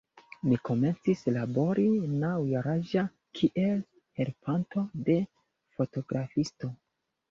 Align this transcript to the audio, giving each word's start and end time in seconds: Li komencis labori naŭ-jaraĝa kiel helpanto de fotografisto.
Li 0.53 0.57
komencis 0.69 1.21
labori 1.35 1.85
naŭ-jaraĝa 2.25 3.05
kiel 3.43 3.87
helpanto 4.23 4.89
de 5.07 5.23
fotografisto. 5.79 6.77